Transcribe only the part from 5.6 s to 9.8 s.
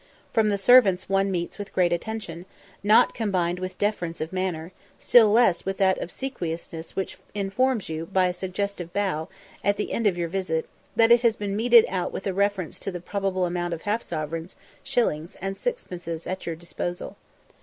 with that obsequiousness which informs you by a suggestive bow, at